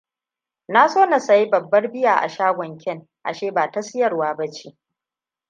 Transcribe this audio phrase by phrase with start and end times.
[0.67, 4.77] Na so na sayi babbar bear a shagon Ken, ashe ba ta siyarwa bace.